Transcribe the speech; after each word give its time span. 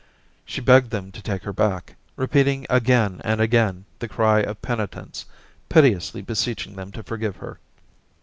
She 0.45 0.61
begged 0.61 0.89
them 0.89 1.11
to 1.11 1.21
take 1.21 1.43
her 1.43 1.53
back, 1.53 1.95
repeating 2.15 2.65
again 2.71 3.21
and 3.23 3.39
again 3.39 3.85
the 3.99 4.07
cry 4.07 4.39
of 4.39 4.59
penitence, 4.59 5.27
piteously 5.69 6.23
beseeching 6.23 6.75
them 6.75 6.91
to 6.93 7.03
forgive 7.03 7.35
her. 7.35 7.59